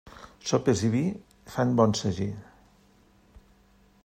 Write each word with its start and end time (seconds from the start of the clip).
Sopes 0.51 0.81
i 0.87 0.89
vi 0.95 1.01
fan 1.57 1.75
bon 1.81 1.93
sagí. 2.01 2.29